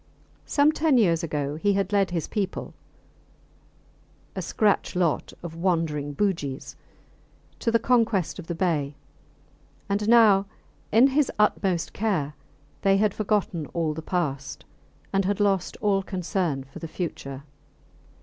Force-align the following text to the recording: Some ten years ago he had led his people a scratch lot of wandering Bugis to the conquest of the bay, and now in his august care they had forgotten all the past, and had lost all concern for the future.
Some 0.47 0.71
ten 0.71 0.97
years 0.97 1.21
ago 1.21 1.57
he 1.57 1.73
had 1.73 1.93
led 1.93 2.09
his 2.09 2.27
people 2.27 2.73
a 4.35 4.41
scratch 4.41 4.95
lot 4.95 5.31
of 5.43 5.53
wandering 5.55 6.13
Bugis 6.15 6.75
to 7.59 7.69
the 7.69 7.77
conquest 7.77 8.39
of 8.39 8.47
the 8.47 8.55
bay, 8.55 8.95
and 9.87 10.09
now 10.09 10.47
in 10.91 11.05
his 11.09 11.31
august 11.37 11.93
care 11.93 12.33
they 12.81 12.97
had 12.97 13.13
forgotten 13.13 13.67
all 13.75 13.93
the 13.93 14.01
past, 14.01 14.65
and 15.13 15.23
had 15.25 15.39
lost 15.39 15.77
all 15.81 16.01
concern 16.01 16.63
for 16.63 16.79
the 16.79 16.87
future. 16.87 17.43